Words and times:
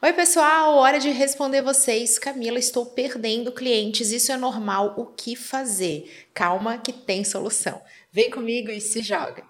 Oi, 0.00 0.12
pessoal, 0.12 0.76
hora 0.76 1.00
de 1.00 1.10
responder 1.10 1.60
vocês. 1.60 2.20
Camila, 2.20 2.56
estou 2.56 2.86
perdendo 2.86 3.50
clientes, 3.50 4.12
isso 4.12 4.30
é 4.30 4.36
normal, 4.36 4.94
o 4.96 5.06
que 5.06 5.34
fazer? 5.34 6.28
Calma 6.32 6.78
que 6.78 6.92
tem 6.92 7.24
solução. 7.24 7.82
Vem 8.12 8.30
comigo 8.30 8.70
e 8.70 8.80
se 8.80 9.02
joga. 9.02 9.42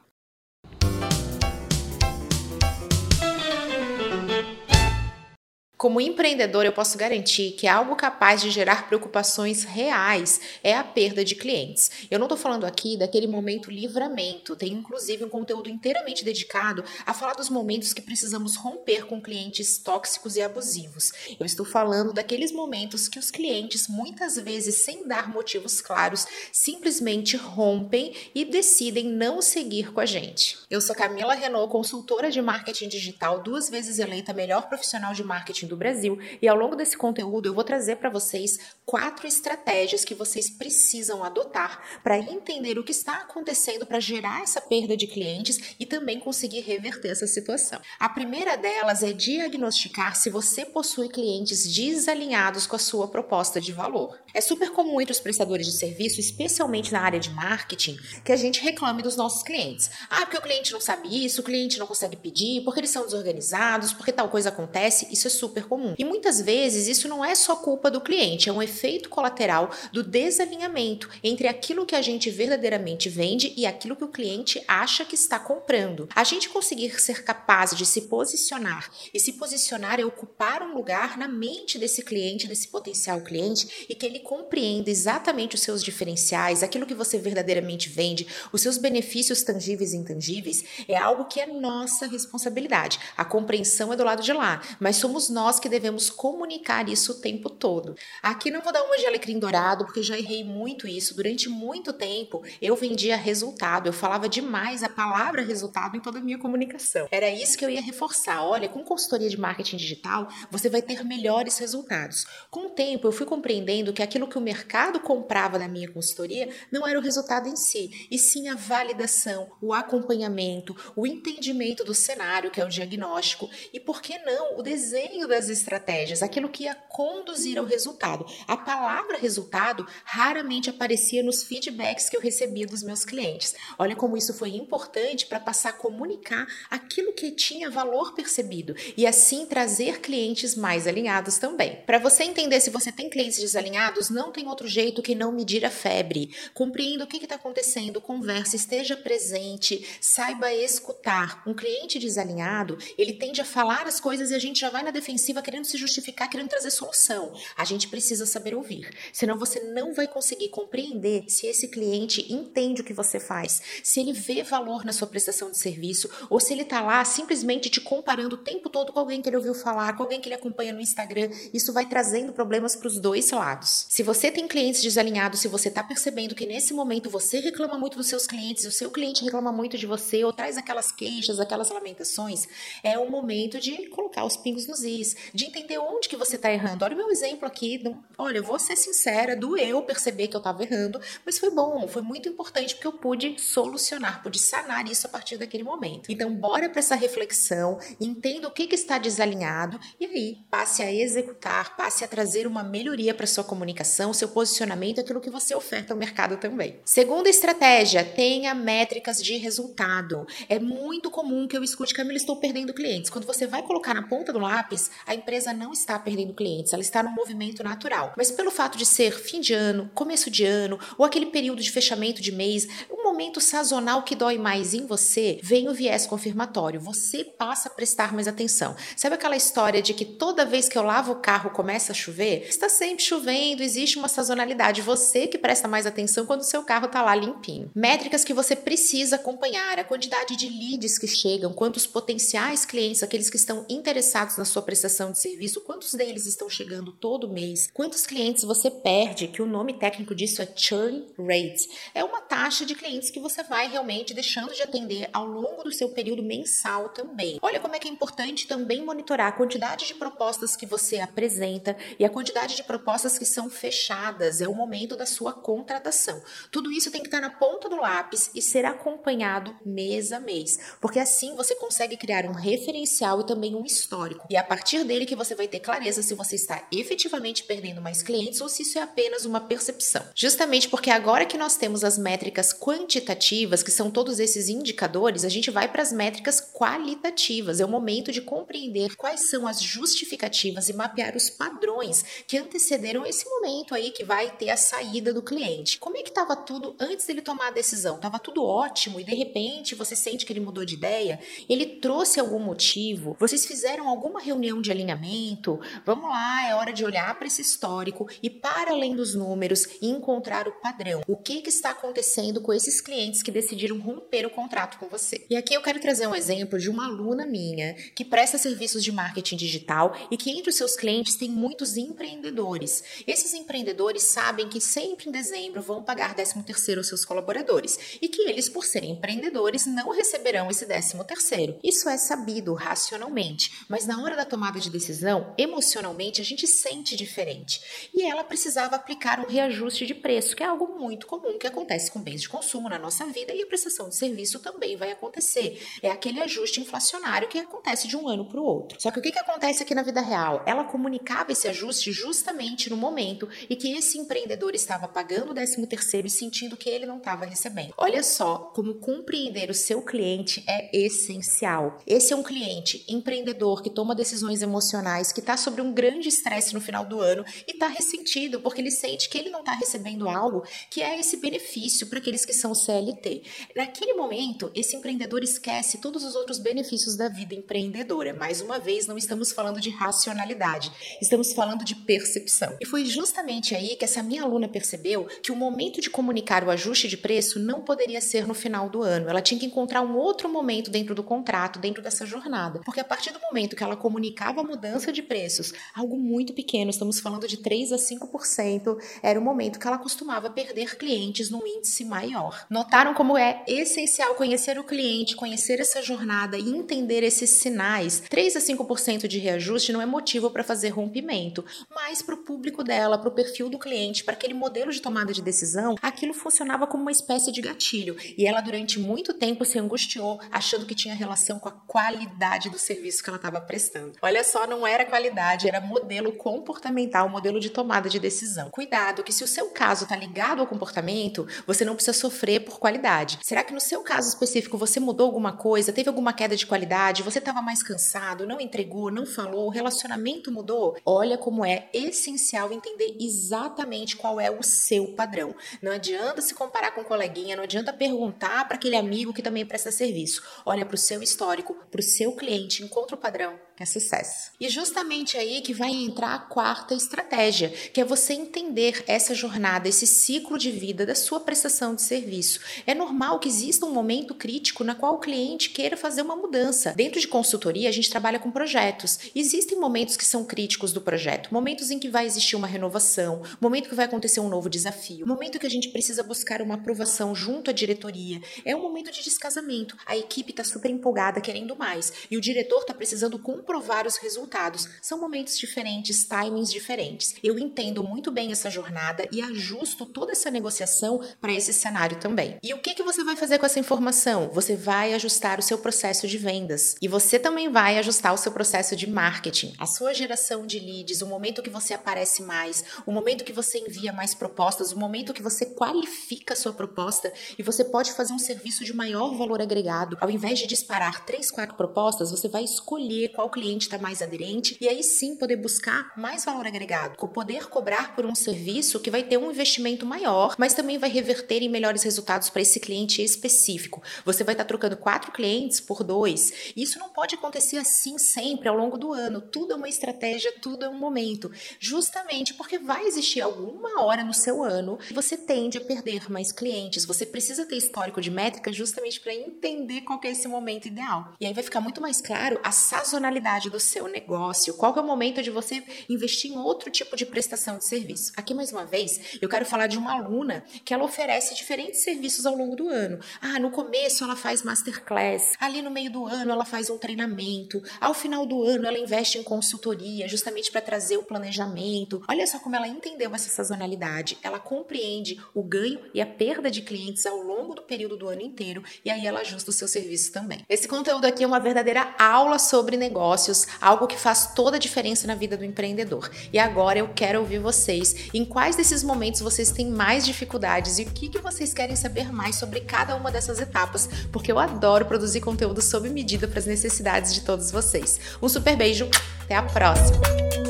Como 5.78 6.00
empreendedor, 6.00 6.66
eu 6.66 6.72
posso 6.72 6.98
garantir 6.98 7.52
que 7.52 7.68
algo 7.68 7.94
capaz 7.94 8.42
de 8.42 8.50
gerar 8.50 8.88
preocupações 8.88 9.62
reais 9.62 10.40
é 10.60 10.74
a 10.74 10.82
perda 10.82 11.24
de 11.24 11.36
clientes. 11.36 11.88
Eu 12.10 12.18
não 12.18 12.26
estou 12.26 12.36
falando 12.36 12.66
aqui 12.66 12.96
daquele 12.96 13.28
momento 13.28 13.70
livramento, 13.70 14.56
tem 14.56 14.72
inclusive 14.72 15.24
um 15.24 15.28
conteúdo 15.28 15.70
inteiramente 15.70 16.24
dedicado 16.24 16.84
a 17.06 17.14
falar 17.14 17.34
dos 17.34 17.48
momentos 17.48 17.92
que 17.92 18.02
precisamos 18.02 18.56
romper 18.56 19.06
com 19.06 19.22
clientes 19.22 19.78
tóxicos 19.78 20.34
e 20.34 20.42
abusivos. 20.42 21.12
Eu 21.38 21.46
estou 21.46 21.64
falando 21.64 22.12
daqueles 22.12 22.50
momentos 22.50 23.06
que 23.06 23.20
os 23.20 23.30
clientes, 23.30 23.86
muitas 23.86 24.34
vezes 24.34 24.82
sem 24.82 25.06
dar 25.06 25.28
motivos 25.28 25.80
claros, 25.80 26.26
simplesmente 26.50 27.36
rompem 27.36 28.12
e 28.34 28.44
decidem 28.44 29.04
não 29.04 29.40
seguir 29.40 29.92
com 29.92 30.00
a 30.00 30.06
gente. 30.06 30.58
Eu 30.68 30.80
sou 30.80 30.96
Camila 30.96 31.34
Renault, 31.34 31.70
consultora 31.70 32.32
de 32.32 32.42
marketing 32.42 32.88
digital, 32.88 33.40
duas 33.40 33.70
vezes 33.70 34.00
eleita 34.00 34.32
melhor 34.32 34.68
profissional 34.68 35.14
de 35.14 35.22
marketing 35.22 35.67
do 35.68 35.76
Brasil. 35.76 36.18
E 36.40 36.48
ao 36.48 36.56
longo 36.56 36.74
desse 36.74 36.96
conteúdo 36.96 37.46
eu 37.46 37.54
vou 37.54 37.64
trazer 37.64 37.96
para 37.96 38.10
vocês 38.10 38.58
quatro 38.84 39.26
estratégias 39.26 40.04
que 40.04 40.14
vocês 40.14 40.48
precisam 40.50 41.22
adotar 41.22 42.00
para 42.02 42.18
entender 42.18 42.78
o 42.78 42.84
que 42.84 42.92
está 42.92 43.18
acontecendo 43.18 43.86
para 43.86 44.00
gerar 44.00 44.42
essa 44.42 44.60
perda 44.60 44.96
de 44.96 45.06
clientes 45.06 45.76
e 45.78 45.86
também 45.86 46.18
conseguir 46.18 46.60
reverter 46.60 47.10
essa 47.10 47.26
situação. 47.26 47.80
A 48.00 48.08
primeira 48.08 48.56
delas 48.56 49.02
é 49.02 49.12
diagnosticar 49.12 50.16
se 50.16 50.30
você 50.30 50.64
possui 50.64 51.08
clientes 51.08 51.72
desalinhados 51.72 52.66
com 52.66 52.76
a 52.76 52.78
sua 52.78 53.08
proposta 53.08 53.60
de 53.60 53.72
valor. 53.72 54.18
É 54.34 54.40
super 54.40 54.70
comum 54.70 55.00
entre 55.00 55.12
os 55.12 55.20
prestadores 55.20 55.66
de 55.66 55.72
serviço, 55.72 56.20
especialmente 56.20 56.92
na 56.92 57.00
área 57.00 57.20
de 57.20 57.30
marketing, 57.30 57.96
que 58.24 58.32
a 58.32 58.36
gente 58.36 58.62
reclame 58.62 59.02
dos 59.02 59.16
nossos 59.16 59.42
clientes. 59.42 59.90
Ah, 60.08 60.22
porque 60.22 60.38
o 60.38 60.42
cliente 60.42 60.72
não 60.72 60.80
sabe 60.80 61.24
isso, 61.24 61.40
o 61.40 61.44
cliente 61.44 61.78
não 61.78 61.86
consegue 61.86 62.16
pedir, 62.16 62.62
porque 62.62 62.80
eles 62.80 62.90
são 62.90 63.04
desorganizados, 63.04 63.92
porque 63.92 64.12
tal 64.12 64.28
coisa 64.28 64.48
acontece. 64.48 65.08
Isso 65.12 65.26
é 65.26 65.30
super 65.30 65.57
comum. 65.66 65.94
E 65.98 66.04
muitas 66.04 66.40
vezes 66.40 66.86
isso 66.86 67.08
não 67.08 67.24
é 67.24 67.34
só 67.34 67.56
culpa 67.56 67.90
do 67.90 68.00
cliente, 68.00 68.48
é 68.48 68.52
um 68.52 68.62
efeito 68.62 69.08
colateral 69.08 69.70
do 69.92 70.02
desalinhamento 70.02 71.08
entre 71.22 71.48
aquilo 71.48 71.86
que 71.86 71.96
a 71.96 72.02
gente 72.02 72.30
verdadeiramente 72.30 73.08
vende 73.08 73.52
e 73.56 73.66
aquilo 73.66 73.96
que 73.96 74.04
o 74.04 74.08
cliente 74.08 74.62
acha 74.68 75.04
que 75.04 75.14
está 75.14 75.38
comprando. 75.38 76.08
A 76.14 76.24
gente 76.24 76.48
conseguir 76.48 77.00
ser 77.00 77.24
capaz 77.24 77.76
de 77.76 77.84
se 77.86 78.02
posicionar 78.02 78.90
e 79.12 79.18
se 79.18 79.32
posicionar 79.32 80.00
é 80.00 80.04
ocupar 80.04 80.62
um 80.62 80.74
lugar 80.74 81.16
na 81.16 81.28
mente 81.28 81.78
desse 81.78 82.02
cliente, 82.02 82.46
desse 82.46 82.68
potencial 82.68 83.20
cliente 83.20 83.86
e 83.88 83.94
que 83.94 84.06
ele 84.06 84.20
compreenda 84.20 84.90
exatamente 84.90 85.54
os 85.54 85.62
seus 85.62 85.82
diferenciais, 85.82 86.62
aquilo 86.62 86.86
que 86.86 86.94
você 86.94 87.18
verdadeiramente 87.18 87.88
vende, 87.88 88.26
os 88.52 88.60
seus 88.60 88.78
benefícios 88.78 89.42
tangíveis 89.42 89.92
e 89.92 89.96
intangíveis, 89.96 90.64
é 90.86 90.96
algo 90.96 91.24
que 91.24 91.40
é 91.40 91.46
nossa 91.46 92.06
responsabilidade. 92.06 92.98
A 93.16 93.24
compreensão 93.24 93.92
é 93.92 93.96
do 93.96 94.04
lado 94.04 94.22
de 94.22 94.32
lá, 94.32 94.62
mas 94.78 94.96
somos 94.96 95.28
nós 95.28 95.47
nós 95.48 95.58
que 95.58 95.68
devemos 95.68 96.10
comunicar 96.10 96.90
isso 96.90 97.12
o 97.12 97.20
tempo 97.22 97.48
todo. 97.48 97.96
Aqui 98.22 98.50
não 98.50 98.60
vou 98.60 98.70
dar 98.70 98.82
uma 98.82 98.98
de 98.98 99.06
alecrim 99.06 99.38
dourado, 99.38 99.86
porque 99.86 100.02
já 100.02 100.18
errei 100.18 100.44
muito 100.44 100.86
isso. 100.86 101.16
Durante 101.16 101.48
muito 101.48 101.90
tempo, 101.90 102.44
eu 102.60 102.76
vendia 102.76 103.16
resultado, 103.16 103.86
eu 103.86 103.92
falava 103.94 104.28
demais 104.28 104.82
a 104.82 104.90
palavra 104.90 105.40
resultado 105.40 105.96
em 105.96 106.00
toda 106.00 106.18
a 106.18 106.20
minha 106.20 106.36
comunicação. 106.36 107.08
Era 107.10 107.30
isso 107.30 107.56
que 107.56 107.64
eu 107.64 107.70
ia 107.70 107.80
reforçar. 107.80 108.44
Olha, 108.44 108.68
com 108.68 108.84
consultoria 108.84 109.30
de 109.30 109.40
marketing 109.40 109.78
digital, 109.78 110.28
você 110.50 110.68
vai 110.68 110.82
ter 110.82 111.02
melhores 111.02 111.56
resultados. 111.56 112.26
Com 112.50 112.66
o 112.66 112.70
tempo, 112.70 113.06
eu 113.08 113.12
fui 113.12 113.24
compreendendo 113.24 113.94
que 113.94 114.02
aquilo 114.02 114.28
que 114.28 114.36
o 114.36 114.42
mercado 114.42 115.00
comprava 115.00 115.58
na 115.58 115.66
minha 115.66 115.90
consultoria 115.90 116.50
não 116.70 116.86
era 116.86 116.98
o 116.98 117.02
resultado 117.02 117.48
em 117.48 117.56
si, 117.56 118.06
e 118.10 118.18
sim 118.18 118.48
a 118.48 118.54
validação, 118.54 119.50
o 119.62 119.72
acompanhamento, 119.72 120.76
o 120.94 121.06
entendimento 121.06 121.84
do 121.84 121.94
cenário, 121.94 122.50
que 122.50 122.60
é 122.60 122.64
o 122.66 122.68
diagnóstico, 122.68 123.48
e 123.72 123.80
por 123.80 124.02
que 124.02 124.18
não 124.18 124.58
o 124.58 124.62
desenho 124.62 125.26
da 125.26 125.37
das 125.38 125.48
estratégias, 125.48 126.22
aquilo 126.22 126.48
que 126.48 126.64
ia 126.64 126.74
conduzir 126.74 127.58
ao 127.58 127.64
resultado. 127.64 128.26
A 128.46 128.56
palavra 128.56 129.16
resultado 129.16 129.86
raramente 130.04 130.68
aparecia 130.68 131.22
nos 131.22 131.44
feedbacks 131.44 132.08
que 132.08 132.16
eu 132.16 132.20
recebia 132.20 132.66
dos 132.66 132.82
meus 132.82 133.04
clientes. 133.04 133.54
Olha 133.78 133.94
como 133.94 134.16
isso 134.16 134.34
foi 134.34 134.50
importante 134.56 135.26
para 135.26 135.38
passar 135.38 135.70
a 135.70 135.72
comunicar 135.72 136.46
aquilo 136.68 137.12
que 137.12 137.30
tinha 137.30 137.70
valor 137.70 138.14
percebido 138.14 138.74
e 138.96 139.06
assim 139.06 139.46
trazer 139.46 140.00
clientes 140.00 140.56
mais 140.56 140.86
alinhados 140.86 141.38
também. 141.38 141.76
Para 141.86 141.98
você 141.98 142.24
entender 142.24 142.60
se 142.60 142.70
você 142.70 142.90
tem 142.90 143.08
clientes 143.08 143.38
desalinhados, 143.38 144.10
não 144.10 144.32
tem 144.32 144.48
outro 144.48 144.66
jeito 144.66 145.02
que 145.02 145.14
não 145.14 145.30
medir 145.30 145.64
a 145.64 145.70
febre. 145.70 146.34
Compreenda 146.52 147.04
o 147.04 147.06
que 147.06 147.18
está 147.18 147.36
acontecendo, 147.36 148.00
converse, 148.00 148.56
esteja 148.56 148.96
presente, 148.96 149.86
saiba 150.00 150.52
escutar. 150.52 151.42
Um 151.46 151.54
cliente 151.54 151.98
desalinhado, 151.98 152.76
ele 152.96 153.12
tende 153.12 153.40
a 153.40 153.44
falar 153.44 153.86
as 153.86 154.00
coisas 154.00 154.30
e 154.30 154.34
a 154.34 154.38
gente 154.38 154.60
já 154.60 154.70
vai 154.70 154.82
na 154.82 154.90
defensiva 154.90 155.27
defensiva 155.28 155.42
querendo 155.42 155.64
se 155.64 155.76
justificar, 155.76 156.28
querendo 156.28 156.48
trazer 156.48 156.70
solução. 156.70 157.32
A 157.56 157.64
gente 157.64 157.88
precisa 157.88 158.26
saber 158.26 158.54
ouvir. 158.54 158.90
Senão 159.12 159.38
você 159.38 159.60
não 159.60 159.94
vai 159.94 160.06
conseguir 160.06 160.48
compreender 160.48 161.24
se 161.28 161.46
esse 161.46 161.68
cliente 161.68 162.32
entende 162.32 162.80
o 162.80 162.84
que 162.84 162.92
você 162.92 163.20
faz, 163.20 163.60
se 163.82 164.00
ele 164.00 164.12
vê 164.12 164.42
valor 164.42 164.84
na 164.84 164.92
sua 164.92 165.06
prestação 165.06 165.50
de 165.50 165.58
serviço 165.58 166.08
ou 166.30 166.40
se 166.40 166.52
ele 166.52 166.62
está 166.62 166.80
lá 166.80 167.04
simplesmente 167.04 167.68
te 167.68 167.80
comparando 167.80 168.36
o 168.36 168.38
tempo 168.38 168.68
todo 168.68 168.92
com 168.92 169.00
alguém 169.00 169.20
que 169.20 169.28
ele 169.28 169.36
ouviu 169.36 169.54
falar, 169.54 169.96
com 169.96 170.02
alguém 170.02 170.20
que 170.20 170.28
ele 170.28 170.34
acompanha 170.34 170.72
no 170.72 170.80
Instagram. 170.80 171.30
Isso 171.52 171.72
vai 171.72 171.86
trazendo 171.86 172.32
problemas 172.32 172.74
para 172.74 172.88
os 172.88 172.98
dois 172.98 173.30
lados. 173.30 173.86
Se 173.88 174.02
você 174.02 174.30
tem 174.30 174.48
clientes 174.48 174.82
desalinhados, 174.82 175.40
se 175.40 175.48
você 175.48 175.68
está 175.68 175.82
percebendo 175.82 176.34
que 176.34 176.46
nesse 176.46 176.72
momento 176.72 177.10
você 177.10 177.40
reclama 177.40 177.78
muito 177.78 177.96
dos 177.96 178.06
seus 178.06 178.26
clientes 178.26 178.64
o 178.64 178.72
seu 178.72 178.90
cliente 178.90 179.24
reclama 179.24 179.52
muito 179.52 179.76
de 179.76 179.86
você 179.86 180.24
ou 180.24 180.32
traz 180.32 180.56
aquelas 180.56 180.90
queixas, 180.90 181.40
aquelas 181.40 181.70
lamentações, 181.70 182.46
é 182.82 182.98
o 182.98 183.10
momento 183.10 183.58
de 183.58 183.88
colocar 183.88 184.24
os 184.24 184.36
pingos 184.36 184.66
nos 184.66 184.82
is, 184.82 185.16
de 185.32 185.46
entender 185.46 185.78
onde 185.78 186.08
que 186.08 186.16
você 186.16 186.36
está 186.36 186.52
errando. 186.52 186.84
Olha 186.84 186.94
o 186.94 186.98
meu 186.98 187.10
exemplo 187.10 187.46
aqui. 187.46 187.82
Olha, 188.16 188.38
eu 188.38 188.44
vou 188.44 188.58
ser 188.58 188.76
sincera, 188.76 189.36
doeu 189.36 189.82
perceber 189.82 190.28
que 190.28 190.36
eu 190.36 190.38
estava 190.38 190.62
errando, 190.62 191.00
mas 191.24 191.38
foi 191.38 191.50
bom, 191.50 191.86
foi 191.88 192.02
muito 192.02 192.28
importante 192.28 192.74
porque 192.74 192.86
eu 192.86 192.92
pude 192.92 193.38
solucionar, 193.40 194.22
pude 194.22 194.38
sanar 194.38 194.88
isso 194.88 195.06
a 195.06 195.10
partir 195.10 195.36
daquele 195.36 195.64
momento. 195.64 196.10
Então, 196.10 196.32
bora 196.34 196.68
para 196.68 196.80
essa 196.80 196.94
reflexão, 196.94 197.78
entenda 198.00 198.48
o 198.48 198.50
que, 198.50 198.66
que 198.66 198.74
está 198.74 198.98
desalinhado 198.98 199.78
e 200.00 200.06
aí 200.06 200.38
passe 200.50 200.82
a 200.82 200.92
executar, 200.92 201.76
passe 201.76 202.04
a 202.04 202.08
trazer 202.08 202.46
uma 202.46 202.62
melhoria 202.62 203.14
para 203.14 203.26
sua 203.26 203.44
comunicação, 203.44 204.12
seu 204.12 204.28
posicionamento, 204.28 205.00
aquilo 205.00 205.20
que 205.20 205.30
você 205.30 205.54
oferta 205.54 205.92
ao 205.92 205.98
mercado 205.98 206.36
também. 206.36 206.80
Segunda 206.84 207.28
estratégia, 207.28 208.04
tenha 208.04 208.54
métricas 208.54 209.22
de 209.22 209.36
resultado. 209.36 210.26
É 210.48 210.58
muito 210.58 211.10
comum 211.10 211.46
que 211.46 211.56
eu 211.56 211.64
escute, 211.64 211.94
Camila, 211.94 212.16
estou 212.16 212.36
perdendo 212.36 212.74
clientes. 212.74 213.10
Quando 213.10 213.26
você 213.26 213.46
vai 213.46 213.62
colocar 213.62 213.94
na 213.94 214.06
ponta 214.06 214.32
do 214.32 214.38
lápis, 214.38 214.90
a 215.08 215.14
empresa 215.14 215.54
não 215.54 215.72
está 215.72 215.98
perdendo 215.98 216.34
clientes, 216.34 216.74
ela 216.74 216.82
está 216.82 217.02
no 217.02 217.10
movimento 217.10 217.64
natural. 217.64 218.12
Mas 218.14 218.30
pelo 218.30 218.50
fato 218.50 218.76
de 218.76 218.84
ser 218.84 219.12
fim 219.12 219.40
de 219.40 219.54
ano, 219.54 219.90
começo 219.94 220.30
de 220.30 220.44
ano, 220.44 220.78
ou 220.98 221.04
aquele 221.04 221.26
período 221.26 221.62
de 221.62 221.70
fechamento 221.70 222.20
de 222.20 222.30
mês, 222.30 222.68
momento 223.18 223.40
sazonal 223.40 224.04
que 224.04 224.14
dói 224.14 224.38
mais 224.38 224.72
em 224.72 224.86
você, 224.86 225.40
vem 225.42 225.68
o 225.68 225.74
viés 225.74 226.06
confirmatório. 226.06 226.80
Você 226.80 227.24
passa 227.24 227.68
a 227.68 227.72
prestar 227.72 228.14
mais 228.14 228.28
atenção. 228.28 228.76
Sabe 228.96 229.16
aquela 229.16 229.36
história 229.36 229.82
de 229.82 229.92
que 229.92 230.04
toda 230.04 230.46
vez 230.46 230.68
que 230.68 230.78
eu 230.78 230.84
lavo 230.84 231.10
o 231.10 231.16
carro 231.16 231.50
começa 231.50 231.90
a 231.90 231.94
chover? 231.96 232.46
Está 232.48 232.68
sempre 232.68 233.02
chovendo, 233.02 233.60
existe 233.60 233.98
uma 233.98 234.06
sazonalidade. 234.06 234.82
Você 234.82 235.26
que 235.26 235.36
presta 235.36 235.66
mais 235.66 235.84
atenção 235.84 236.26
quando 236.26 236.42
o 236.42 236.44
seu 236.44 236.62
carro 236.62 236.86
está 236.86 237.02
lá 237.02 237.12
limpinho. 237.12 237.68
Métricas 237.74 238.22
que 238.22 238.32
você 238.32 238.54
precisa 238.54 239.16
acompanhar, 239.16 239.80
a 239.80 239.84
quantidade 239.84 240.36
de 240.36 240.48
leads 240.48 240.96
que 240.96 241.08
chegam, 241.08 241.52
quantos 241.52 241.88
potenciais 241.88 242.64
clientes, 242.64 243.02
aqueles 243.02 243.28
que 243.28 243.36
estão 243.36 243.66
interessados 243.68 244.36
na 244.36 244.44
sua 244.44 244.62
prestação 244.62 245.10
de 245.10 245.18
serviço, 245.18 245.62
quantos 245.62 245.92
deles 245.92 246.24
estão 246.24 246.48
chegando 246.48 246.92
todo 246.92 247.28
mês? 247.28 247.68
Quantos 247.74 248.06
clientes 248.06 248.44
você 248.44 248.70
perde? 248.70 249.26
Que 249.26 249.42
o 249.42 249.46
nome 249.46 249.76
técnico 249.76 250.14
disso 250.14 250.40
é 250.40 250.48
churn 250.54 251.04
rate. 251.18 251.68
É 251.92 252.04
uma 252.04 252.20
taxa 252.20 252.64
de 252.64 252.76
clientes 252.76 253.07
que 253.10 253.20
você 253.20 253.42
vai 253.42 253.68
realmente 253.68 254.14
deixando 254.14 254.54
de 254.54 254.62
atender 254.62 255.08
ao 255.12 255.26
longo 255.26 255.64
do 255.64 255.72
seu 255.72 255.88
período 255.88 256.22
mensal 256.22 256.88
também. 256.90 257.38
Olha 257.42 257.60
como 257.60 257.74
é 257.74 257.78
que 257.78 257.88
é 257.88 257.90
importante 257.90 258.46
também 258.46 258.84
monitorar 258.84 259.28
a 259.28 259.32
quantidade 259.32 259.86
de 259.86 259.94
propostas 259.94 260.54
que 260.54 260.66
você 260.66 261.00
apresenta 261.00 261.76
e 261.98 262.04
a 262.04 262.10
quantidade 262.10 262.54
de 262.54 262.62
propostas 262.62 263.18
que 263.18 263.24
são 263.24 263.50
fechadas. 263.50 264.40
É 264.40 264.48
o 264.48 264.54
momento 264.54 264.96
da 264.96 265.06
sua 265.06 265.32
contratação. 265.32 266.22
Tudo 266.50 266.70
isso 266.70 266.90
tem 266.90 267.02
que 267.02 267.08
estar 267.08 267.20
na 267.20 267.30
ponta 267.30 267.68
do 267.68 267.76
lápis 267.76 268.30
e 268.34 268.40
ser 268.40 268.64
acompanhado 268.64 269.56
mês 269.64 270.12
a 270.12 270.20
mês, 270.20 270.76
porque 270.80 270.98
assim 270.98 271.34
você 271.34 271.54
consegue 271.54 271.96
criar 271.96 272.26
um 272.26 272.32
referencial 272.32 273.20
e 273.20 273.26
também 273.26 273.54
um 273.54 273.64
histórico. 273.64 274.26
E 274.30 274.36
a 274.36 274.44
partir 274.44 274.68
partir 274.68 274.84
dele 274.84 275.06
que 275.06 275.16
você 275.16 275.34
vai 275.34 275.48
ter 275.48 275.60
clareza 275.60 276.02
se 276.02 276.14
você 276.14 276.34
está 276.36 276.66
efetivamente 276.70 277.44
perdendo 277.44 277.80
mais 277.80 278.02
clientes 278.02 278.40
ou 278.40 278.48
se 278.48 278.62
isso 278.62 278.78
é 278.78 278.82
apenas 278.82 279.24
uma 279.24 279.40
percepção. 279.40 280.04
Justamente 280.14 280.68
porque 280.68 280.90
agora 280.90 281.24
que 281.24 281.38
nós 281.38 281.56
temos 281.56 281.82
as 281.82 281.96
métricas 281.96 282.52
quantitativas 282.52 282.97
quantitativas, 282.98 283.62
que 283.62 283.70
são 283.70 283.90
todos 283.90 284.18
esses 284.18 284.48
indicadores, 284.48 285.24
a 285.24 285.28
gente 285.28 285.50
vai 285.50 285.68
para 285.68 285.82
as 285.82 285.92
métricas 285.92 286.40
qualitativas. 286.40 287.60
É 287.60 287.64
o 287.64 287.68
momento 287.68 288.10
de 288.10 288.20
compreender 288.20 288.96
quais 288.96 289.30
são 289.30 289.46
as 289.46 289.60
justificativas 289.60 290.68
e 290.68 290.72
mapear 290.72 291.16
os 291.16 291.30
padrões 291.30 292.04
que 292.26 292.36
antecederam 292.36 293.06
esse 293.06 293.28
momento 293.28 293.74
aí 293.74 293.90
que 293.90 294.04
vai 294.04 294.30
ter 294.30 294.50
a 294.50 294.56
saída 294.56 295.12
do 295.12 295.22
cliente. 295.22 295.78
Como 295.78 295.96
é 295.96 296.02
que 296.02 296.08
estava 296.08 296.34
tudo 296.34 296.74
antes 296.78 297.06
dele 297.06 297.22
tomar 297.22 297.48
a 297.48 297.52
decisão? 297.52 297.96
Estava 297.96 298.18
tudo 298.18 298.44
ótimo 298.44 299.00
e 299.00 299.04
de 299.04 299.14
repente 299.14 299.74
você 299.74 299.94
sente 299.94 300.26
que 300.26 300.32
ele 300.32 300.40
mudou 300.40 300.64
de 300.64 300.74
ideia? 300.74 301.20
Ele 301.48 301.66
trouxe 301.66 302.18
algum 302.18 302.38
motivo? 302.38 303.16
Vocês 303.18 303.46
fizeram 303.46 303.88
alguma 303.88 304.20
reunião 304.20 304.60
de 304.60 304.70
alinhamento? 304.70 305.60
Vamos 305.84 306.08
lá, 306.08 306.48
é 306.48 306.54
hora 306.54 306.72
de 306.72 306.84
olhar 306.84 307.16
para 307.16 307.26
esse 307.26 307.42
histórico 307.42 308.08
e 308.22 308.28
para 308.28 308.72
além 308.72 308.94
dos 308.94 309.14
números 309.14 309.66
e 309.80 309.88
encontrar 309.88 310.48
o 310.48 310.52
padrão. 310.60 311.02
O 311.06 311.16
que, 311.16 311.40
que 311.40 311.48
está 311.48 311.70
acontecendo 311.70 312.40
com 312.40 312.52
esses 312.52 312.80
clientes 312.88 313.22
que 313.22 313.30
decidiram 313.30 313.78
romper 313.78 314.24
o 314.24 314.30
contrato 314.30 314.78
com 314.78 314.88
você? 314.88 315.26
E 315.28 315.36
aqui 315.36 315.52
eu 315.52 315.60
quero 315.60 315.78
trazer 315.78 316.06
um 316.06 316.14
exemplo 316.14 316.58
de 316.58 316.70
uma 316.70 316.86
aluna 316.86 317.26
minha 317.26 317.74
que 317.94 318.02
presta 318.02 318.38
serviços 318.38 318.82
de 318.82 318.90
marketing 318.90 319.36
digital 319.36 319.94
e 320.10 320.16
que 320.16 320.30
entre 320.30 320.48
os 320.48 320.56
seus 320.56 320.74
clientes 320.74 321.14
tem 321.14 321.28
muitos 321.28 321.76
empreendedores. 321.76 322.82
Esses 323.06 323.34
empreendedores 323.34 324.04
sabem 324.04 324.48
que 324.48 324.58
sempre 324.58 325.10
em 325.10 325.12
dezembro 325.12 325.60
vão 325.60 325.82
pagar 325.82 326.14
13 326.14 326.42
terceiro 326.44 326.80
aos 326.80 326.88
seus 326.88 327.04
colaboradores 327.04 327.98
e 328.00 328.08
que 328.08 328.22
eles, 328.22 328.48
por 328.48 328.64
serem 328.64 328.92
empreendedores, 328.92 329.66
não 329.66 329.90
receberão 329.90 330.50
esse 330.50 330.64
13 330.64 331.04
terceiro. 331.04 331.58
Isso 331.62 331.90
é 331.90 331.98
sabido 331.98 332.54
racionalmente, 332.54 333.66
mas 333.68 333.86
na 333.86 334.02
hora 334.02 334.16
da 334.16 334.24
tomada 334.24 334.58
de 334.58 334.70
decisão, 334.70 335.34
emocionalmente 335.36 336.22
a 336.22 336.24
gente 336.24 336.46
sente 336.46 336.96
diferente. 336.96 337.90
E 337.94 338.02
ela 338.02 338.24
precisava 338.24 338.76
aplicar 338.76 339.20
um 339.20 339.28
reajuste 339.28 339.84
de 339.84 339.94
preço, 339.94 340.34
que 340.34 340.42
é 340.42 340.46
algo 340.46 340.78
muito 340.78 341.06
comum 341.06 341.38
que 341.38 341.46
acontece 341.46 341.90
com 341.90 342.00
bens 342.00 342.22
de 342.22 342.30
consumo 342.30 342.66
na 342.70 342.77
nossa 342.78 343.06
vida 343.06 343.32
e 343.32 343.42
a 343.42 343.46
prestação 343.46 343.88
de 343.88 343.96
serviço 343.96 344.38
também 344.38 344.76
vai 344.76 344.92
acontecer. 344.92 345.62
É 345.82 345.90
aquele 345.90 346.20
ajuste 346.20 346.60
inflacionário 346.60 347.28
que 347.28 347.38
acontece 347.38 347.88
de 347.88 347.96
um 347.96 348.08
ano 348.08 348.24
para 348.24 348.40
o 348.40 348.44
outro. 348.44 348.80
Só 348.80 348.90
que 348.90 348.98
o 348.98 349.02
que, 349.02 349.12
que 349.12 349.18
acontece 349.18 349.62
aqui 349.62 349.74
na 349.74 349.82
vida 349.82 350.00
real? 350.00 350.42
Ela 350.46 350.64
comunicava 350.64 351.32
esse 351.32 351.48
ajuste 351.48 351.92
justamente 351.92 352.70
no 352.70 352.76
momento 352.76 353.28
e 353.48 353.56
que 353.56 353.72
esse 353.72 353.98
empreendedor 353.98 354.54
estava 354.54 354.88
pagando 354.88 355.30
o 355.30 355.34
13 355.34 355.66
terceiro 355.66 356.06
e 356.06 356.10
sentindo 356.10 356.56
que 356.56 356.68
ele 356.68 356.86
não 356.86 356.98
estava 356.98 357.24
recebendo. 357.24 357.72
Olha 357.76 358.02
só 358.02 358.50
como 358.54 358.74
compreender 358.74 359.50
o 359.50 359.54
seu 359.54 359.82
cliente 359.82 360.44
é 360.46 360.76
essencial. 360.76 361.78
Esse 361.86 362.12
é 362.12 362.16
um 362.16 362.22
cliente 362.22 362.84
empreendedor 362.88 363.62
que 363.62 363.70
toma 363.70 363.94
decisões 363.94 364.42
emocionais, 364.42 365.12
que 365.12 365.20
está 365.20 365.36
sobre 365.36 365.60
um 365.60 365.72
grande 365.72 366.08
estresse 366.08 366.54
no 366.54 366.60
final 366.60 366.84
do 366.84 367.00
ano 367.00 367.24
e 367.46 367.52
está 367.52 367.68
ressentido 367.68 368.40
porque 368.40 368.60
ele 368.60 368.70
sente 368.70 369.08
que 369.08 369.18
ele 369.18 369.30
não 369.30 369.40
está 369.40 369.52
recebendo 369.52 370.08
algo 370.08 370.44
que 370.70 370.82
é 370.82 370.98
esse 370.98 371.16
benefício 371.16 371.86
para 371.86 371.98
aqueles 371.98 372.24
que 372.24 372.32
são 372.32 372.54
CLT. 372.68 373.22
Naquele 373.56 373.94
momento, 373.94 374.50
esse 374.54 374.76
empreendedor 374.76 375.22
esquece 375.22 375.78
todos 375.78 376.04
os 376.04 376.14
outros 376.14 376.38
benefícios 376.38 376.96
da 376.96 377.08
vida 377.08 377.34
empreendedora. 377.34 378.12
Mais 378.12 378.42
uma 378.42 378.58
vez, 378.58 378.86
não 378.86 378.98
estamos 378.98 379.32
falando 379.32 379.58
de 379.58 379.70
racionalidade, 379.70 380.70
estamos 381.00 381.32
falando 381.32 381.64
de 381.64 381.74
percepção. 381.74 382.54
E 382.60 382.66
foi 382.66 382.84
justamente 382.84 383.54
aí 383.54 383.74
que 383.74 383.86
essa 383.86 384.02
minha 384.02 384.22
aluna 384.22 384.46
percebeu 384.46 385.06
que 385.22 385.32
o 385.32 385.36
momento 385.36 385.80
de 385.80 385.88
comunicar 385.88 386.44
o 386.44 386.50
ajuste 386.50 386.88
de 386.88 386.98
preço 386.98 387.38
não 387.38 387.62
poderia 387.62 388.02
ser 388.02 388.26
no 388.26 388.34
final 388.34 388.68
do 388.68 388.82
ano. 388.82 389.08
Ela 389.08 389.22
tinha 389.22 389.40
que 389.40 389.46
encontrar 389.46 389.80
um 389.80 389.96
outro 389.96 390.28
momento 390.28 390.70
dentro 390.70 390.94
do 390.94 391.02
contrato, 391.02 391.58
dentro 391.58 391.82
dessa 391.82 392.04
jornada. 392.04 392.60
Porque 392.66 392.80
a 392.80 392.84
partir 392.84 393.12
do 393.12 393.20
momento 393.20 393.56
que 393.56 393.62
ela 393.62 393.76
comunicava 393.76 394.42
a 394.42 394.44
mudança 394.44 394.92
de 394.92 395.02
preços, 395.02 395.54
algo 395.74 395.96
muito 395.96 396.34
pequeno, 396.34 396.70
estamos 396.70 397.00
falando 397.00 397.26
de 397.26 397.38
3 397.38 397.72
a 397.72 397.76
5%, 397.76 398.76
era 399.02 399.18
o 399.18 399.22
momento 399.22 399.58
que 399.58 399.66
ela 399.66 399.78
costumava 399.78 400.28
perder 400.28 400.76
clientes 400.76 401.30
num 401.30 401.46
índice 401.46 401.84
maior. 401.84 402.46
Notaram 402.50 402.94
como 402.94 403.18
é 403.18 403.42
essencial 403.46 404.14
conhecer 404.14 404.58
o 404.58 404.64
cliente, 404.64 405.14
conhecer 405.14 405.60
essa 405.60 405.82
jornada 405.82 406.38
e 406.38 406.48
entender 406.48 407.02
esses 407.02 407.28
sinais? 407.28 408.02
3 408.08 408.36
a 408.36 408.40
5% 408.40 409.06
de 409.06 409.18
reajuste 409.18 409.70
não 409.70 409.82
é 409.82 409.86
motivo 409.86 410.30
para 410.30 410.42
fazer 410.42 410.70
rompimento, 410.70 411.44
mas 411.70 412.00
para 412.00 412.14
o 412.14 412.24
público 412.24 412.64
dela, 412.64 412.96
para 412.96 413.10
o 413.10 413.14
perfil 413.14 413.50
do 413.50 413.58
cliente, 413.58 414.02
para 414.02 414.14
aquele 414.14 414.32
modelo 414.32 414.72
de 414.72 414.80
tomada 414.80 415.12
de 415.12 415.20
decisão, 415.20 415.74
aquilo 415.82 416.14
funcionava 416.14 416.66
como 416.66 416.84
uma 416.84 416.90
espécie 416.90 417.30
de 417.30 417.42
gatilho. 417.42 417.96
E 418.16 418.26
ela, 418.26 418.40
durante 418.40 418.78
muito 418.78 419.12
tempo, 419.12 419.44
se 419.44 419.58
angustiou, 419.58 420.18
achando 420.32 420.64
que 420.64 420.74
tinha 420.74 420.94
relação 420.94 421.38
com 421.38 421.50
a 421.50 421.52
qualidade 421.52 422.48
do 422.48 422.58
serviço 422.58 423.02
que 423.02 423.10
ela 423.10 423.18
estava 423.18 423.42
prestando. 423.42 423.98
Olha 424.00 424.24
só, 424.24 424.46
não 424.46 424.66
era 424.66 424.86
qualidade, 424.86 425.48
era 425.48 425.60
modelo 425.60 426.12
comportamental, 426.12 427.10
modelo 427.10 427.40
de 427.40 427.50
tomada 427.50 427.90
de 427.90 427.98
decisão. 427.98 428.48
Cuidado, 428.48 429.02
que 429.02 429.12
se 429.12 429.22
o 429.22 429.28
seu 429.28 429.50
caso 429.50 429.84
está 429.84 429.96
ligado 429.96 430.40
ao 430.40 430.46
comportamento, 430.46 431.28
você 431.46 431.62
não 431.62 431.74
precisa 431.74 431.92
sofrer 431.92 432.37
por 432.40 432.58
qualidade. 432.58 433.18
Será 433.22 433.42
que 433.42 433.52
no 433.52 433.60
seu 433.60 433.82
caso 433.82 434.08
específico 434.08 434.58
você 434.58 434.80
mudou 434.80 435.06
alguma 435.06 435.32
coisa, 435.32 435.72
teve 435.72 435.88
alguma 435.88 436.12
queda 436.12 436.36
de 436.36 436.46
qualidade, 436.46 437.02
você 437.02 437.18
estava 437.18 437.42
mais 437.42 437.62
cansado, 437.62 438.26
não 438.26 438.40
entregou, 438.40 438.90
não 438.90 439.06
falou, 439.06 439.46
o 439.46 439.50
relacionamento 439.50 440.32
mudou? 440.32 440.76
Olha 440.84 441.18
como 441.18 441.44
é 441.44 441.68
essencial 441.72 442.52
entender 442.52 442.96
exatamente 443.00 443.96
qual 443.96 444.20
é 444.20 444.30
o 444.30 444.42
seu 444.42 444.94
padrão. 444.94 445.34
Não 445.62 445.72
adianta 445.72 446.22
se 446.22 446.34
comparar 446.34 446.72
com 446.72 446.82
um 446.82 446.84
coleguinha, 446.84 447.36
não 447.36 447.44
adianta 447.44 447.72
perguntar 447.72 448.46
para 448.46 448.56
aquele 448.56 448.76
amigo 448.76 449.12
que 449.12 449.22
também 449.22 449.46
presta 449.46 449.70
serviço. 449.70 450.22
Olha 450.44 450.64
para 450.64 450.74
o 450.74 450.78
seu 450.78 451.02
histórico, 451.02 451.54
para 451.70 451.80
o 451.80 451.82
seu 451.84 452.12
cliente, 452.12 452.62
encontra 452.62 452.96
o 452.96 452.98
padrão, 452.98 453.38
é 453.62 453.66
sucesso. 453.66 454.30
E 454.40 454.48
justamente 454.48 455.16
aí 455.16 455.40
que 455.40 455.52
vai 455.52 455.70
entrar 455.70 456.14
a 456.14 456.18
quarta 456.18 456.74
estratégia, 456.74 457.48
que 457.48 457.80
é 457.80 457.84
você 457.84 458.12
entender 458.12 458.84
essa 458.86 459.14
jornada, 459.14 459.68
esse 459.68 459.86
ciclo 459.86 460.38
de 460.38 460.50
vida 460.50 460.86
da 460.86 460.94
sua 460.94 461.20
prestação 461.20 461.74
de 461.74 461.82
serviço. 461.82 462.40
É 462.66 462.74
normal 462.74 463.18
que 463.18 463.28
exista 463.28 463.66
um 463.66 463.72
momento 463.72 464.14
crítico 464.14 464.64
na 464.64 464.74
qual 464.74 464.94
o 464.94 465.00
cliente 465.00 465.50
queira 465.50 465.76
fazer 465.76 466.02
uma 466.02 466.16
mudança. 466.16 466.72
Dentro 466.76 467.00
de 467.00 467.08
consultoria, 467.08 467.68
a 467.68 467.72
gente 467.72 467.90
trabalha 467.90 468.18
com 468.18 468.30
projetos. 468.30 468.98
Existem 469.14 469.58
momentos 469.58 469.96
que 469.96 470.04
são 470.04 470.24
críticos 470.24 470.72
do 470.72 470.80
projeto, 470.80 471.32
momentos 471.32 471.70
em 471.70 471.78
que 471.78 471.88
vai 471.88 472.06
existir 472.06 472.36
uma 472.36 472.46
renovação, 472.46 473.22
momento 473.40 473.68
que 473.68 473.74
vai 473.74 473.86
acontecer 473.86 474.20
um 474.20 474.28
novo 474.28 474.48
desafio, 474.48 475.06
momento 475.06 475.38
que 475.38 475.46
a 475.46 475.50
gente 475.50 475.68
precisa 475.70 476.02
buscar 476.02 476.42
uma 476.42 476.54
aprovação 476.54 477.14
junto 477.14 477.50
à 477.50 477.52
diretoria. 477.52 478.20
É 478.44 478.54
um 478.54 478.62
momento 478.62 478.90
de 478.90 479.02
descasamento. 479.02 479.76
A 479.86 479.96
equipe 479.96 480.30
está 480.30 480.44
super 480.44 480.70
empolgada, 480.70 481.20
querendo 481.20 481.56
mais, 481.56 481.92
e 482.10 482.16
o 482.16 482.20
diretor 482.20 482.60
está 482.60 482.74
precisando 482.74 483.18
comprovar 483.48 483.86
os 483.86 483.96
resultados. 483.96 484.68
São 484.82 485.00
momentos 485.00 485.38
diferentes, 485.38 486.04
timings 486.04 486.52
diferentes. 486.52 487.14
Eu 487.24 487.38
entendo 487.38 487.82
muito 487.82 488.10
bem 488.10 488.30
essa 488.30 488.50
jornada 488.50 489.08
e 489.10 489.22
ajusto 489.22 489.86
toda 489.86 490.12
essa 490.12 490.30
negociação 490.30 491.00
para 491.18 491.32
esse 491.32 491.54
cenário 491.54 491.98
também. 491.98 492.36
E 492.42 492.52
o 492.52 492.58
que, 492.58 492.74
que 492.74 492.82
você 492.82 493.02
vai 493.02 493.16
fazer 493.16 493.38
com 493.38 493.46
essa 493.46 493.58
informação? 493.58 494.28
Você 494.34 494.54
vai 494.54 494.92
ajustar 494.92 495.38
o 495.38 495.42
seu 495.42 495.56
processo 495.56 496.06
de 496.06 496.18
vendas 496.18 496.76
e 496.82 496.88
você 496.88 497.18
também 497.18 497.50
vai 497.50 497.78
ajustar 497.78 498.12
o 498.12 498.18
seu 498.18 498.30
processo 498.30 498.76
de 498.76 498.86
marketing, 498.86 499.54
a 499.58 499.64
sua 499.64 499.94
geração 499.94 500.46
de 500.46 500.58
leads, 500.58 501.00
o 501.00 501.06
momento 501.06 501.42
que 501.42 501.48
você 501.48 501.72
aparece 501.72 502.22
mais, 502.22 502.62
o 502.84 502.92
momento 502.92 503.24
que 503.24 503.32
você 503.32 503.58
envia 503.58 503.94
mais 503.94 504.12
propostas, 504.12 504.72
o 504.72 504.78
momento 504.78 505.14
que 505.14 505.22
você 505.22 505.46
qualifica 505.46 506.34
a 506.34 506.36
sua 506.36 506.52
proposta 506.52 507.10
e 507.38 507.42
você 507.42 507.64
pode 507.64 507.92
fazer 507.92 508.12
um 508.12 508.18
serviço 508.18 508.62
de 508.62 508.76
maior 508.76 509.16
valor 509.16 509.40
agregado. 509.40 509.96
Ao 510.02 510.10
invés 510.10 510.38
de 510.38 510.46
disparar 510.46 511.06
três, 511.06 511.30
quatro 511.30 511.56
propostas, 511.56 512.10
você 512.10 512.28
vai 512.28 512.44
escolher 512.44 513.08
qual 513.08 513.30
cliente 513.38 513.66
está 513.66 513.78
mais 513.78 514.02
aderente 514.02 514.56
e 514.60 514.68
aí 514.68 514.82
sim 514.82 515.14
poder 515.14 515.36
buscar 515.36 515.92
mais 515.96 516.24
valor 516.24 516.46
agregado, 516.46 516.96
poder 517.08 517.48
cobrar 517.48 517.94
por 517.94 518.04
um 518.04 518.14
serviço 518.14 518.80
que 518.80 518.90
vai 518.90 519.02
ter 519.02 519.16
um 519.16 519.30
investimento 519.30 519.86
maior, 519.86 520.34
mas 520.36 520.54
também 520.54 520.76
vai 520.76 520.90
reverter 520.90 521.42
em 521.42 521.48
melhores 521.48 521.84
resultados 521.84 522.28
para 522.28 522.42
esse 522.42 522.58
cliente 522.58 523.02
específico. 523.02 523.80
Você 524.04 524.24
vai 524.24 524.34
estar 524.34 524.44
tá 524.44 524.48
trocando 524.48 524.76
quatro 524.76 525.12
clientes 525.12 525.60
por 525.60 525.84
dois. 525.84 526.52
Isso 526.56 526.78
não 526.78 526.88
pode 526.88 527.14
acontecer 527.14 527.58
assim 527.58 527.96
sempre 527.96 528.48
ao 528.48 528.56
longo 528.56 528.76
do 528.76 528.92
ano. 528.92 529.20
Tudo 529.20 529.52
é 529.52 529.56
uma 529.56 529.68
estratégia, 529.68 530.34
tudo 530.40 530.64
é 530.64 530.68
um 530.68 530.78
momento. 530.78 531.30
Justamente 531.60 532.34
porque 532.34 532.58
vai 532.58 532.86
existir 532.86 533.20
alguma 533.20 533.82
hora 533.82 534.02
no 534.02 534.14
seu 534.14 534.42
ano 534.42 534.78
que 534.78 534.94
você 534.94 535.16
tende 535.16 535.58
a 535.58 535.60
perder 535.60 536.10
mais 536.10 536.32
clientes. 536.32 536.84
Você 536.84 537.06
precisa 537.06 537.46
ter 537.46 537.56
histórico 537.56 538.00
de 538.00 538.10
métrica 538.10 538.52
justamente 538.52 539.00
para 539.00 539.14
entender 539.14 539.82
qual 539.82 540.00
é 540.02 540.10
esse 540.10 540.26
momento 540.26 540.66
ideal. 540.66 541.14
E 541.20 541.26
aí 541.26 541.32
vai 541.32 541.44
ficar 541.44 541.60
muito 541.60 541.80
mais 541.80 542.00
claro 542.00 542.40
a 542.42 542.50
sazonalidade 542.50 543.27
do 543.50 543.60
seu 543.60 543.86
negócio, 543.88 544.54
qual 544.54 544.74
é 544.74 544.80
o 544.80 544.86
momento 544.86 545.22
de 545.22 545.30
você 545.30 545.62
investir 545.88 546.32
em 546.32 546.38
outro 546.38 546.70
tipo 546.70 546.96
de 546.96 547.04
prestação 547.04 547.58
de 547.58 547.66
serviço. 547.66 548.10
Aqui 548.16 548.32
mais 548.32 548.50
uma 548.50 548.64
vez, 548.64 549.18
eu 549.20 549.28
quero 549.28 549.44
falar 549.44 549.66
de 549.66 549.76
uma 549.76 549.92
aluna 549.92 550.42
que 550.64 550.72
ela 550.72 550.84
oferece 550.84 551.34
diferentes 551.34 551.82
serviços 551.82 552.24
ao 552.24 552.34
longo 552.34 552.56
do 552.56 552.68
ano. 552.68 552.98
Ah, 553.20 553.38
no 553.38 553.50
começo 553.50 554.02
ela 554.02 554.16
faz 554.16 554.42
masterclass, 554.42 555.34
ali 555.38 555.60
no 555.60 555.70
meio 555.70 555.92
do 555.92 556.06
ano 556.06 556.32
ela 556.32 556.44
faz 556.46 556.70
um 556.70 556.78
treinamento, 556.78 557.62
ao 557.78 557.92
final 557.92 558.24
do 558.24 558.42
ano 558.42 558.66
ela 558.66 558.78
investe 558.78 559.18
em 559.18 559.22
consultoria, 559.22 560.08
justamente 560.08 560.50
para 560.50 560.62
trazer 560.62 560.96
o 560.96 561.02
planejamento. 561.02 562.02
Olha 562.08 562.26
só 562.26 562.38
como 562.38 562.56
ela 562.56 562.66
entendeu 562.66 563.14
essa 563.14 563.28
sazonalidade. 563.28 564.16
Ela 564.22 564.38
compreende 564.38 565.20
o 565.34 565.42
ganho 565.42 565.80
e 565.92 566.00
a 566.00 566.06
perda 566.06 566.50
de 566.50 566.62
clientes 566.62 567.04
ao 567.04 567.18
longo 567.18 567.54
do 567.54 567.62
período 567.62 567.96
do 567.96 568.08
ano 568.08 568.22
inteiro 568.22 568.62
e 568.84 568.90
aí 568.90 569.06
ela 569.06 569.20
ajusta 569.20 569.50
o 569.50 569.52
seu 569.52 569.68
serviço 569.68 570.12
também. 570.12 570.44
Esse 570.48 570.66
conteúdo 570.66 571.04
aqui 571.04 571.24
é 571.24 571.26
uma 571.26 571.38
verdadeira 571.40 571.94
aula 571.98 572.38
sobre 572.38 572.76
negócio 572.76 573.17
negócios, 573.18 573.46
algo 573.60 573.86
que 573.86 573.98
faz 573.98 574.30
toda 574.34 574.56
a 574.56 574.60
diferença 574.60 575.06
na 575.06 575.14
vida 575.14 575.36
do 575.36 575.44
empreendedor. 575.44 576.10
E 576.32 576.38
agora 576.38 576.78
eu 576.78 576.88
quero 576.94 577.20
ouvir 577.20 577.38
vocês. 577.38 577.94
Em 578.14 578.24
quais 578.24 578.56
desses 578.56 578.82
momentos 578.82 579.20
vocês 579.20 579.50
têm 579.50 579.68
mais 579.68 580.04
dificuldades 580.06 580.78
e 580.78 580.82
o 580.82 580.86
que, 580.86 581.08
que 581.08 581.18
vocês 581.18 581.52
querem 581.52 581.74
saber 581.74 582.12
mais 582.12 582.36
sobre 582.36 582.60
cada 582.60 582.94
uma 582.94 583.10
dessas 583.10 583.40
etapas, 583.40 583.88
porque 584.12 584.30
eu 584.30 584.38
adoro 584.38 584.84
produzir 584.84 585.20
conteúdo 585.20 585.60
sob 585.60 585.88
medida 585.88 586.28
para 586.28 586.38
as 586.38 586.46
necessidades 586.46 587.12
de 587.12 587.22
todos 587.22 587.50
vocês. 587.50 587.98
Um 588.22 588.28
super 588.28 588.56
beijo, 588.56 588.88
até 589.24 589.34
a 589.34 589.42
próxima! 589.42 590.47